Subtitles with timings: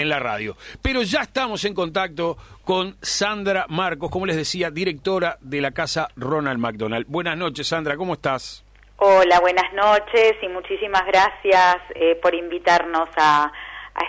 [0.00, 0.56] en la radio.
[0.82, 6.08] Pero ya estamos en contacto con Sandra Marcos, como les decía, directora de la Casa
[6.16, 7.06] Ronald McDonald.
[7.08, 8.64] Buenas noches, Sandra, ¿cómo estás?
[9.02, 13.50] Hola, buenas noches y muchísimas gracias eh, por invitarnos a,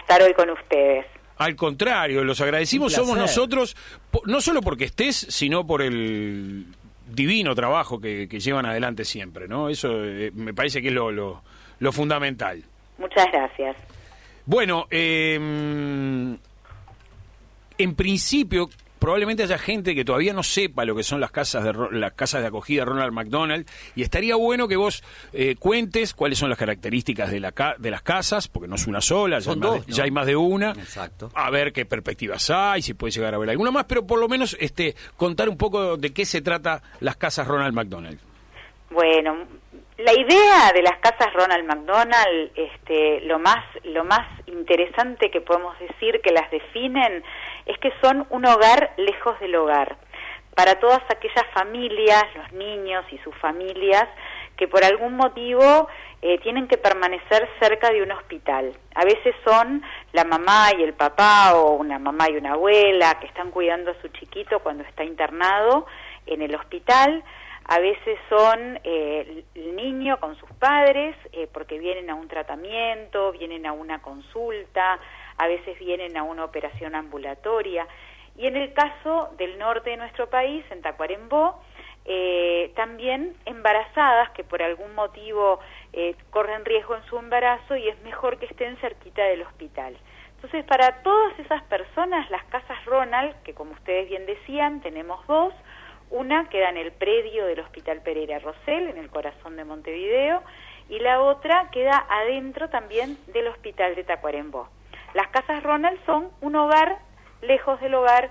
[0.01, 1.05] estar hoy con ustedes.
[1.37, 3.75] Al contrario, los agradecimos somos nosotros,
[4.25, 6.65] no solo porque estés, sino por el
[7.07, 9.69] divino trabajo que, llevan adelante siempre, ¿no?
[9.69, 12.63] Eso eh, me parece que es lo, lo, fundamental.
[12.97, 13.77] Muchas gracias.
[14.45, 15.35] Bueno, eh,
[17.77, 18.69] en principio
[19.01, 22.41] probablemente haya gente que todavía no sepa lo que son las casas de las casas
[22.41, 27.31] de acogida Ronald McDonald y estaría bueno que vos eh, cuentes cuáles son las características
[27.31, 29.55] de la de las casas porque no es una sola ya,
[29.87, 30.69] ya hay más de una.
[30.73, 31.31] Exacto.
[31.33, 34.29] A ver qué perspectivas hay si puede llegar a haber alguna más pero por lo
[34.29, 38.19] menos este contar un poco de qué se trata las casas Ronald McDonald.
[38.91, 39.47] Bueno
[40.03, 45.77] la idea de las casas Ronald McDonald este lo más lo más interesante que podemos
[45.79, 47.23] decir que las definen
[47.65, 49.97] es que son un hogar lejos del hogar.
[50.55, 54.07] Para todas aquellas familias, los niños y sus familias,
[54.57, 55.87] que por algún motivo
[56.21, 58.73] eh, tienen que permanecer cerca de un hospital.
[58.95, 63.27] A veces son la mamá y el papá o una mamá y una abuela que
[63.27, 65.85] están cuidando a su chiquito cuando está internado
[66.25, 67.23] en el hospital.
[67.65, 73.31] A veces son eh, el niño con sus padres eh, porque vienen a un tratamiento,
[73.31, 74.99] vienen a una consulta,
[75.37, 77.87] a veces vienen a una operación ambulatoria.
[78.37, 81.61] Y en el caso del norte de nuestro país, en Tacuarembó,
[82.05, 85.59] eh, también embarazadas que por algún motivo
[85.93, 89.95] eh, corren riesgo en su embarazo y es mejor que estén cerquita del hospital.
[90.35, 95.53] Entonces, para todas esas personas, las casas Ronald, que como ustedes bien decían, tenemos dos,
[96.11, 100.43] una queda en el predio del Hospital Pereira Rosell, en el corazón de Montevideo,
[100.89, 104.69] y la otra queda adentro también del Hospital de Tacuarembó.
[105.13, 106.99] Las casas Ronald son un hogar
[107.41, 108.29] lejos del hogar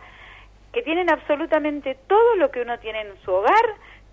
[0.73, 3.65] que tienen absolutamente todo lo que uno tiene en su hogar,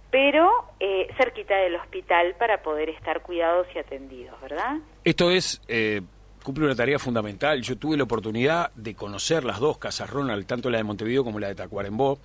[0.09, 4.77] pero eh, cerquita del hospital para poder estar cuidados y atendidos, ¿verdad?
[5.03, 5.61] Esto es...
[5.67, 6.01] Eh,
[6.43, 7.61] cumple una tarea fundamental.
[7.61, 11.41] Yo tuve la oportunidad de conocer las dos casas Ronald, tanto la de Montevideo como
[11.41, 12.19] la de Tacuarembó,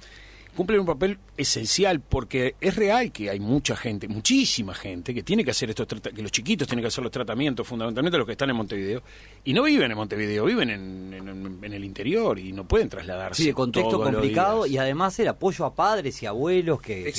[0.54, 5.44] cumplen un papel esencial porque es real que hay mucha gente, muchísima gente que tiene
[5.44, 8.50] que hacer estos que los chiquitos tienen que hacer los tratamientos, fundamentalmente los que están
[8.50, 9.02] en Montevideo,
[9.44, 13.42] y no viven en Montevideo, viven en, el interior y no pueden trasladarse.
[13.42, 17.12] Sí, de contexto complicado y además el apoyo a padres y abuelos que,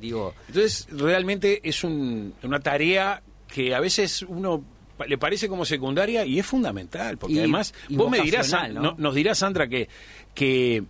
[0.00, 0.34] digo.
[0.48, 4.62] Entonces, realmente es una tarea que a veces uno
[5.06, 9.68] le parece como secundaria y es fundamental, porque además vos me dirás, nos dirás Sandra
[9.68, 9.88] que
[10.34, 10.82] que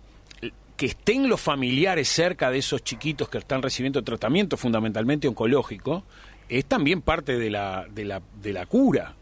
[0.77, 6.03] que estén los familiares cerca de esos chiquitos que están recibiendo tratamiento fundamentalmente oncológico,
[6.49, 9.13] es también parte de la, de la, de la cura.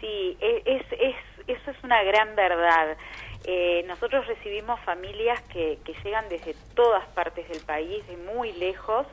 [0.00, 1.16] Sí, e, es, es,
[1.46, 2.96] eso es una gran verdad.
[3.44, 9.06] Eh, nosotros recibimos familias que, que llegan desde todas partes del país, de muy lejos,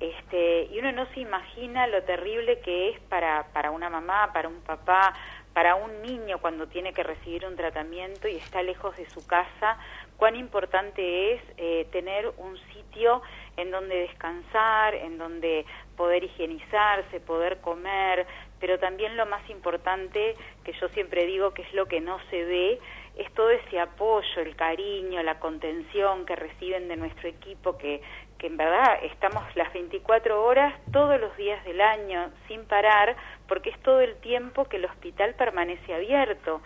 [0.00, 4.48] este, y uno no se imagina lo terrible que es para, para una mamá, para
[4.48, 5.14] un papá,
[5.52, 9.78] para un niño cuando tiene que recibir un tratamiento y está lejos de su casa,
[10.20, 13.22] cuán importante es eh, tener un sitio
[13.56, 15.64] en donde descansar, en donde
[15.96, 18.26] poder higienizarse, poder comer,
[18.60, 22.44] pero también lo más importante, que yo siempre digo que es lo que no se
[22.44, 22.78] ve,
[23.16, 28.02] es todo ese apoyo, el cariño, la contención que reciben de nuestro equipo, que,
[28.36, 33.16] que en verdad estamos las 24 horas todos los días del año sin parar,
[33.48, 36.60] porque es todo el tiempo que el hospital permanece abierto.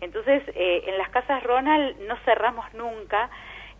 [0.00, 3.30] Entonces, eh, en las casas Ronald no cerramos nunca,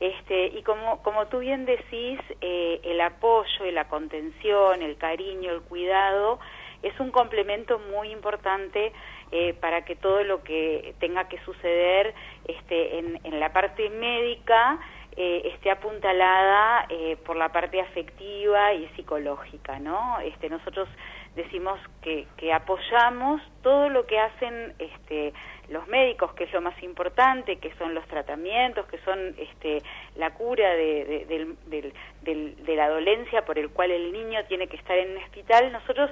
[0.01, 5.63] este, y como, como tú bien decís, eh, el apoyo, la contención, el cariño, el
[5.63, 6.39] cuidado,
[6.83, 8.93] es un complemento muy importante
[9.33, 12.15] eh, para que todo lo que tenga que suceder
[12.47, 14.79] este, en, en la parte médica
[15.21, 16.87] esté apuntalada
[17.27, 20.21] por la parte afectiva y psicológica, ¿no?
[20.21, 20.89] Este, nosotros
[21.35, 25.33] decimos que, que apoyamos todo lo que hacen este,
[25.71, 29.83] los médicos, que es lo más importante, que son los tratamientos, que son este,
[30.17, 35.13] la cura de, de, la dolencia por el cual el niño tiene que estar en
[35.13, 36.11] un hospital, nosotros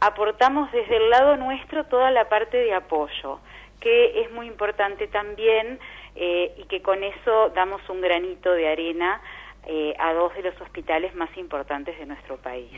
[0.00, 3.38] aportamos desde el lado nuestro toda la parte de apoyo,
[3.78, 5.78] que es muy importante también
[6.16, 9.20] eh, y que con eso damos un granito de arena
[9.66, 12.70] eh, a dos de los hospitales más importantes de nuestro país.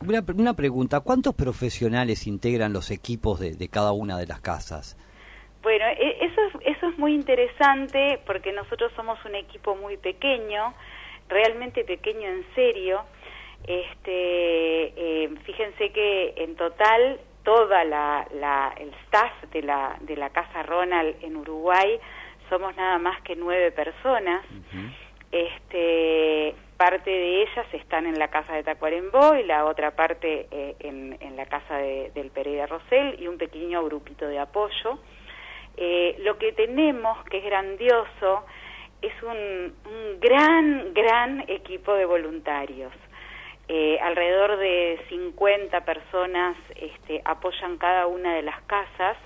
[0.00, 4.96] Una, una pregunta, ¿cuántos profesionales integran los equipos de cada una de las casas?
[5.62, 10.74] Bueno, e, eso es, eso es muy interesante porque nosotros somos un equipo muy pequeño,
[11.28, 13.04] realmente pequeño en serio.
[13.66, 18.26] Este, eh, fíjense que en total toda la,
[18.78, 21.98] el staff de la, de la Casa Ronald en Uruguay
[22.48, 24.44] somos nada más que nueve personas.
[25.30, 30.76] Este, parte de ellas están en la casa de Tacuarembó y la otra parte eh,
[30.80, 34.98] en, en, la casa de, del Pereira Rosell y un pequeño grupito de apoyo.
[35.80, 38.44] Eh, lo que tenemos, que es grandioso,
[39.00, 42.92] es un, un gran, gran equipo de voluntarios.
[43.68, 49.16] Eh, alrededor de 50 personas este, apoyan cada una de las casas,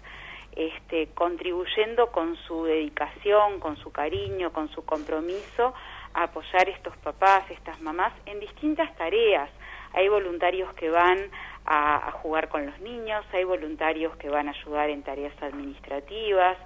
[0.54, 5.72] este, contribuyendo con su dedicación, con su cariño, con su compromiso
[6.12, 9.48] a apoyar estos papás, estas mamás en distintas tareas.
[9.94, 11.30] Hay voluntarios que van
[11.66, 16.56] a, jugar con los niños, hay voluntarios que van a ayudar en tareas administrativas,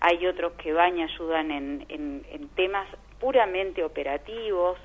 [0.00, 2.86] hay otros que van y ayudan en, temas
[3.20, 4.78] puramente operativos.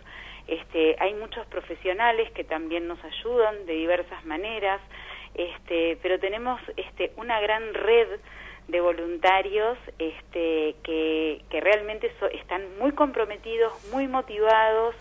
[0.48, 4.80] Este, hay muchos profesionales que también nos ayudan de diversas maneras,
[5.34, 8.08] este, pero tenemos este, una gran red
[8.68, 14.96] de voluntarios este, que, que realmente están muy comprometidos, muy motivados,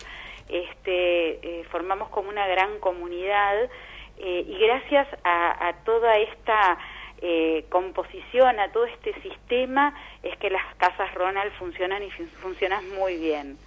[0.49, 3.69] este, eh, formamos como una gran comunidad
[4.17, 6.77] eh, y gracias a, toda esta
[7.21, 9.93] eh, composición, a todo este sistema,
[10.23, 13.57] es que las casas Ronald funcionan y funcionan muy bien.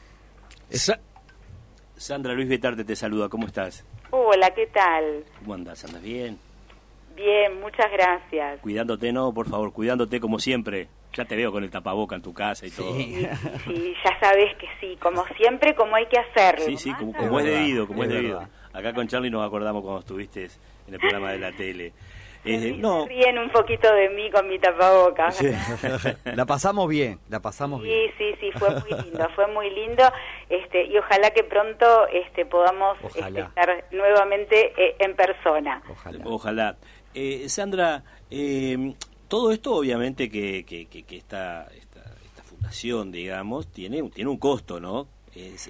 [1.97, 3.85] Sandra Luis Betarte te saluda, ¿cómo estás?
[4.11, 5.25] Hola, ¿qué tal?
[5.38, 5.85] ¿Cómo andas?
[5.85, 6.38] ¿Andas bien?
[7.14, 8.61] Bien, muchas gracias.
[8.61, 10.88] Cuidándote, no, por favor, cuidándote como siempre.
[11.12, 12.94] Ya te veo con el tapaboca en tu casa y todo.
[13.64, 16.64] Sí, ya sabes que sí, como siempre, como hay que hacerlo.
[16.64, 18.49] Sí, sí, como, es, debido, como es, debido.
[18.72, 20.49] Acá con Charlie nos acordamos cuando estuviste
[20.87, 21.93] en el programa de la tele.
[22.43, 23.05] Eh, no.
[23.05, 25.43] ríen un poquito de mí con mi tapabocas.
[26.25, 28.11] la pasamos bien, la pasamos bien.
[28.17, 30.05] Sí, sí, sí, fue muy lindo, fue muy lindo.
[30.49, 35.82] Este, y ojalá que pronto este, podamos este, estar nuevamente eh, en persona.
[35.90, 36.25] Ojalá.
[36.25, 36.76] Ojalá.
[37.12, 38.05] Eh, Sandra,
[39.28, 42.00] todo esto obviamente que, que, que, esta, esta,
[42.43, 45.06] fundación, digamos, tiene, tiene un costo, ¿no?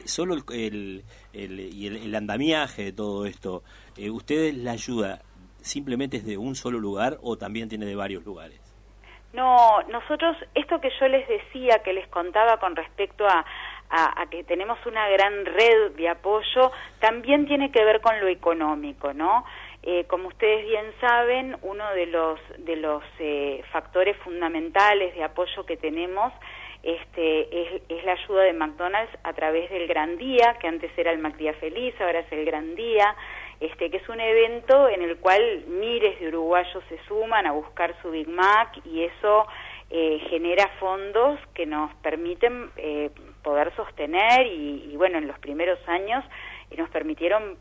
[0.04, 3.62] Solo el, el, y el, andamiaje de todo esto,
[3.98, 5.20] ¿ustedes la ayuda
[5.60, 8.60] simplemente es de un solo lugar o también tiene de varios lugares?
[9.32, 13.44] No, nosotros, esto que yo les decía, que les contaba con respecto a,
[13.90, 19.14] a, que tenemos una gran red de apoyo, también tiene que ver con lo económico,
[19.14, 19.44] ¿no?
[19.82, 25.64] Eh, como ustedes bien saben, uno de los, de los eh, factores fundamentales de apoyo
[25.64, 26.32] que tenemos
[26.82, 31.18] este, es, la ayuda de McDonald's a través del Gran Día, que antes era el
[31.18, 33.14] MacDía Feliz, ahora es el Gran Día
[33.60, 37.94] este, que es un evento en el cual miles de uruguayos se suman a buscar
[38.00, 39.46] su Big Mac y eso
[39.90, 43.10] eh, genera fondos que nos permiten eh,
[43.42, 46.24] poder sostener y, bueno, en los primeros años
[46.70, 47.58] eh, nos permitieron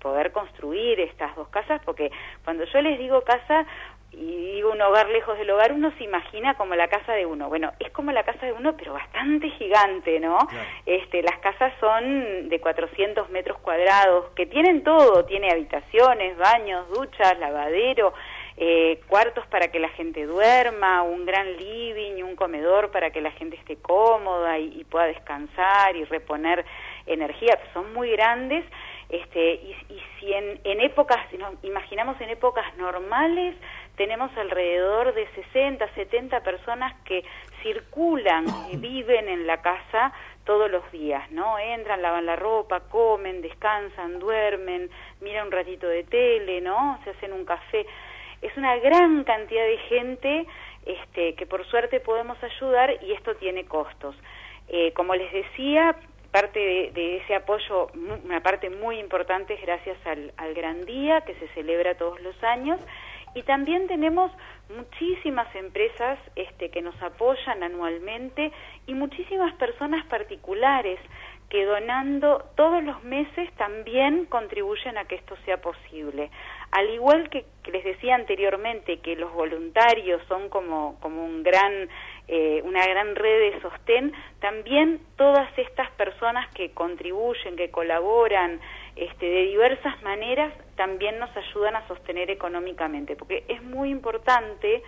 [0.00, 2.10] poder construir estas dos casas, porque
[2.42, 3.64] cuando yo les digo casa,
[4.12, 7.48] y digo un hogar lejos del hogar, uno se imagina como la casa de uno.
[7.48, 10.38] Bueno, es como la casa de uno, pero bastante gigante, ¿no?
[10.84, 17.38] Este, las casas son de 400 metros cuadrados, que tienen todo, tiene habitaciones, baños, duchas,
[17.38, 18.12] lavadero,
[18.58, 23.30] eh, cuartos para que la gente duerma, un gran living, un comedor para que la
[23.32, 26.64] gente esté cómoda y, pueda descansar y reponer
[27.06, 28.64] energía, son muy grandes.
[29.08, 33.54] Este, y, y si en, en épocas, si nos imaginamos en épocas normales,
[33.96, 37.24] tenemos alrededor de 60, 70 personas que
[37.62, 40.12] circulan y viven en la casa
[40.44, 41.58] todos los días, ¿no?
[41.58, 46.98] Entran, lavan la ropa, comen, descansan, duermen, miran un ratito de tele, ¿no?
[47.04, 47.86] Se hacen un café.
[48.40, 50.46] Es una gran cantidad de gente
[50.84, 54.16] este, que por suerte podemos ayudar y esto tiene costos.
[54.68, 55.94] Eh, como les decía,
[56.32, 57.88] parte de, ese apoyo,
[58.24, 62.42] una parte muy importante es gracias al, al Gran Día que se celebra todos los
[62.42, 62.80] años
[63.34, 64.30] y también tenemos
[64.68, 68.52] muchísimas empresas este, que nos apoyan anualmente
[68.86, 70.98] y muchísimas personas particulares
[71.52, 76.30] que donando todos los meses también contribuyen a que esto sea posible.
[76.70, 81.90] Al igual que, les decía anteriormente que los voluntarios son como, como un gran,
[82.26, 88.58] eh, una gran red de sostén, también todas estas personas que contribuyen, que colaboran
[88.96, 94.82] este, de diversas maneras, también nos ayudan a sostener económicamente, porque es muy importante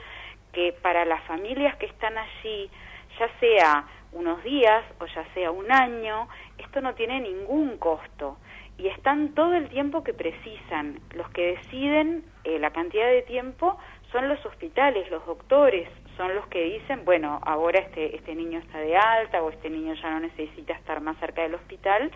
[0.53, 2.71] que para las familias que están allí,
[3.19, 8.39] ya sea unos días o ya sea un año, esto no tiene ningún costo
[8.79, 11.01] y están todo el tiempo que precisan.
[11.15, 13.79] Los que deciden eh, la cantidad de tiempo
[14.11, 18.79] son los hospitales, los doctores, son los que dicen, bueno, ahora este, este niño está
[18.79, 22.11] de alta o este niño ya no necesita estar más cerca del hospital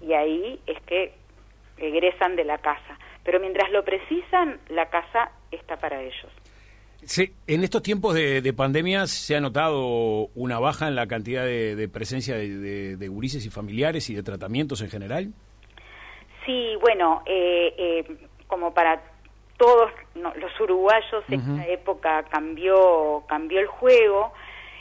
[0.00, 1.14] y ahí es que
[1.78, 2.98] egresan de la casa.
[3.24, 6.32] Pero mientras lo precisan, la casa está para ellos.
[7.04, 11.88] Sí, en estos tiempos de, pandemia se ha notado una baja en la cantidad de,
[11.92, 15.32] presencia de, de, gurises y familiares y de tratamientos en general.
[16.44, 19.00] Sí, bueno, eh, eh, como para
[19.58, 24.32] todos los uruguayos, esta época cambió, cambió el juego.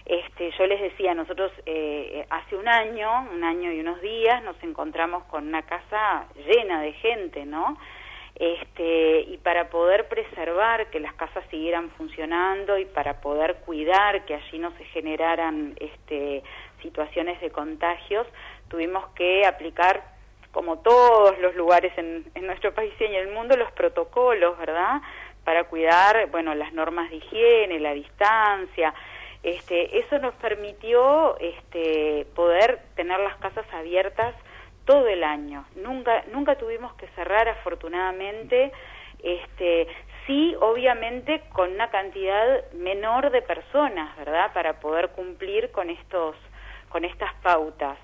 [0.07, 4.55] Este, yo les decía, nosotros eh, hace un año, un año y unos días, nos
[4.63, 7.77] encontramos con una casa llena de gente, ¿no?
[8.35, 14.35] Este, y para poder preservar que las casas siguieran funcionando y para poder cuidar que
[14.35, 16.41] allí no se generaran este,
[16.81, 18.25] situaciones de contagios,
[18.69, 20.03] tuvimos que aplicar
[20.53, 25.01] como todos los lugares en, nuestro país y en el mundo, los protocolos, ¿verdad?
[25.43, 28.93] Para cuidar, bueno, las normas de higiene, la distancia.
[29.47, 34.35] Este, eso nos permitió este, poder tener las casas abiertas
[34.85, 35.65] todo el año.
[35.75, 38.71] Nunca, nunca tuvimos que cerrar, afortunadamente.
[39.23, 39.87] Este,
[40.25, 44.51] sí, obviamente, con una cantidad menor de personas, ¿verdad?
[44.53, 46.35] Para poder cumplir con estos,
[46.89, 47.97] con estas pautas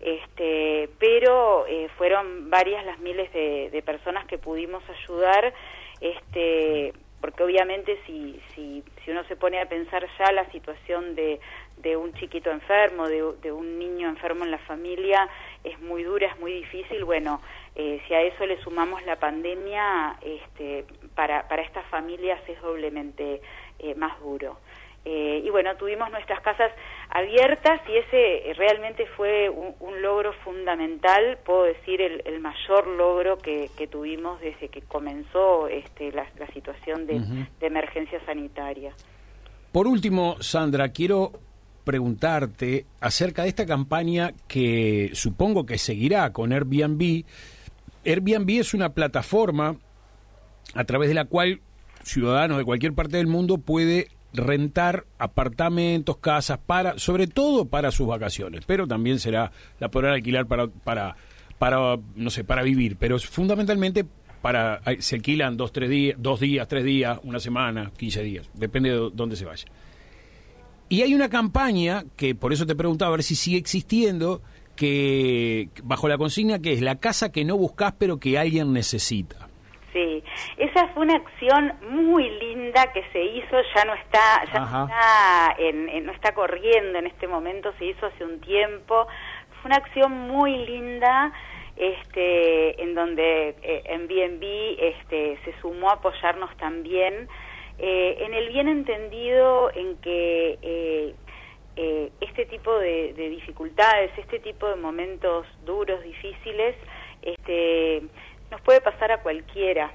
[0.00, 5.52] este, pero eh, fueron varias las miles de, personas que pudimos ayudar,
[6.00, 11.40] este, porque obviamente si, si, si uno se pone a pensar ya la situación de,
[11.78, 15.28] de un chiquito enfermo, de, un niño enfermo en la familia,
[15.64, 17.40] es muy dura, es muy difícil, bueno,
[17.74, 20.84] eh, si a eso le sumamos la pandemia, este,
[21.14, 23.40] para, para estas familias es doblemente
[23.78, 24.58] eh, más duro.
[25.04, 26.70] Eh, y bueno, tuvimos nuestras casas
[27.08, 34.40] abiertas y ese realmente fue un, logro fundamental, puedo decir el, mayor logro que, tuvimos
[34.40, 37.20] desde que comenzó este, la, situación de,
[37.60, 38.92] emergencia sanitaria.
[39.72, 41.32] Por último, Sandra, quiero
[41.84, 47.24] preguntarte acerca de esta campaña que supongo que seguirá con Airbnb.
[48.04, 49.76] Airbnb es una plataforma
[50.74, 51.60] a través de la cual
[52.02, 58.06] ciudadanos de cualquier parte del mundo puede rentar apartamentos, casas, para, sobre todo para sus
[58.06, 61.16] vacaciones, pero también será, la podrán alquilar para, para,
[61.58, 64.06] para, no sé, para vivir, pero fundamentalmente
[64.40, 68.90] para, se alquilan dos, tres días, dos días, tres días, una semana, quince días, depende
[68.90, 69.66] de dónde se vaya.
[70.88, 74.42] Y hay una campaña, que por eso te preguntaba a ver si sigue existiendo,
[74.74, 79.49] que bajo la consigna que es la casa que no buscas pero que alguien necesita.
[79.92, 80.22] Sí,
[80.56, 85.54] esa fue una acción muy linda que se hizo, ya no está, ya no está,
[85.58, 89.08] en, no está corriendo en este momento, se hizo hace un tiempo.
[89.60, 91.32] Fue una acción muy linda,
[91.76, 94.44] este, en donde eh, en BNB
[94.78, 97.28] este, se sumó a apoyarnos también,
[97.78, 101.14] eh, en el bien entendido en que eh,
[102.20, 106.76] este tipo de, de dificultades, este tipo de momentos duros, difíciles,
[107.22, 108.02] este
[108.50, 109.92] nos puede pasar a cualquiera.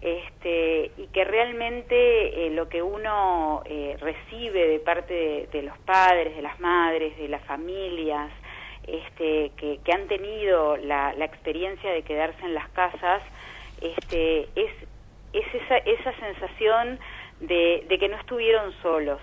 [0.00, 6.34] Este, y que realmente eh, lo que uno eh, recibe de parte de, los padres,
[6.34, 8.30] de las madres, de las familias,
[8.86, 13.22] este, que, han tenido la, experiencia de quedarse en las casas,
[13.82, 14.72] este, es,
[15.34, 16.98] es esa, esa sensación
[17.40, 19.20] de, de que no estuvieron solos,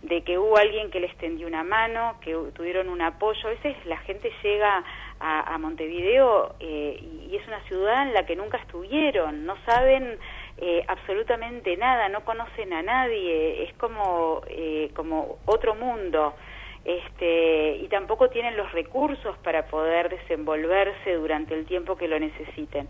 [0.00, 3.46] de que hubo alguien que les tendió una mano, que tuvieron un apoyo.
[3.46, 4.84] A veces la gente llega
[5.20, 10.18] a, Montevideo eh, y, es una ciudad en la que nunca estuvieron, no saben
[10.58, 16.34] eh, absolutamente nada, no conocen a nadie, es como, eh, como otro mundo.
[16.84, 22.88] Este, y tampoco tienen los recursos para poder desenvolverse durante el tiempo que lo necesiten.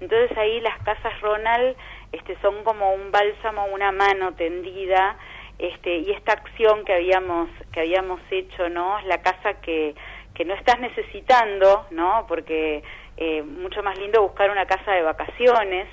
[0.00, 1.76] Entonces ahí las casas Ronald
[2.12, 5.16] este, son como un bálsamo, una mano tendida,
[5.58, 8.98] este, y esta acción que habíamos que habíamos hecho, ¿no?
[8.98, 9.94] Es la casa que
[10.34, 12.24] que no estás necesitando, ¿no?
[12.28, 12.82] Porque
[13.16, 15.88] eh, mucho más lindo buscar una casa de vacaciones,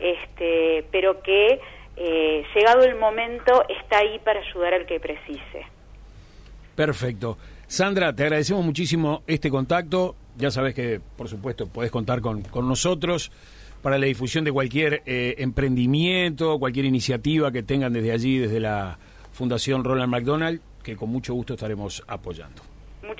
[0.00, 1.60] este, pero que
[1.96, 5.66] eh, llegado el momento está ahí para ayudar al que precise.
[6.76, 7.38] Perfecto.
[7.66, 10.14] Sandra, te agradecemos muchísimo este contacto.
[10.36, 13.32] Ya sabes que, por supuesto, podés contar con, con nosotros
[13.82, 18.98] para la difusión de cualquier eh, emprendimiento, cualquier iniciativa que tengan desde allí, desde la
[19.32, 22.62] Fundación Ronald McDonald, que con mucho gusto estaremos apoyando.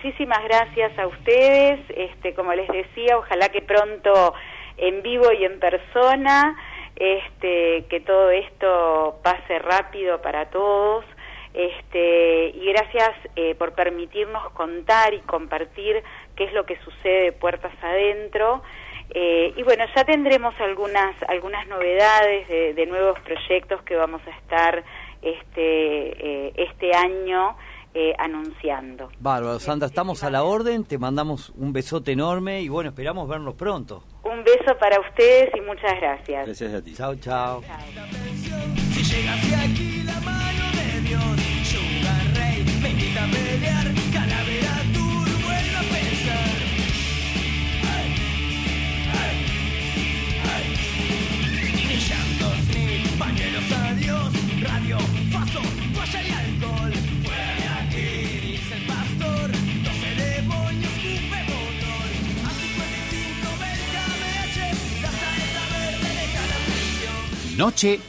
[0.00, 1.80] Muchísimas gracias a ustedes.
[1.88, 4.32] Este, como les decía, ojalá que pronto
[4.76, 6.56] en vivo y en persona,
[6.94, 11.04] este, que todo esto pase rápido para todos.
[11.52, 16.00] Este, y gracias eh, por permitirnos contar y compartir
[16.36, 18.62] qué es lo que sucede puertas adentro.
[19.10, 24.84] Eh, y bueno, ya tendremos algunas, algunas novedades de, nuevos proyectos que vamos a estar
[25.22, 27.56] este, eh, este año
[27.94, 29.10] eh, anunciando.
[29.18, 33.54] Bárbaro, Sandra, estamos a la orden, te mandamos un besote enorme y bueno, esperamos vernos
[33.54, 34.02] pronto.
[34.24, 36.46] Un beso para ustedes y muchas gracias.
[36.46, 36.94] Gracias a ti.
[36.94, 37.14] chao.
[37.16, 37.62] chao.
[67.78, 68.00] Cì